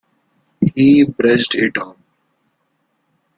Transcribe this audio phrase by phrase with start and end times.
[0.73, 1.95] He brushed it off.